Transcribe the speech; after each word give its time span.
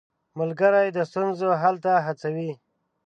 ملګری 0.39 0.89
د 0.93 0.99
ستونزو 1.09 1.49
حل 1.61 1.75
ته 1.85 1.93
هڅوي. 2.05 2.51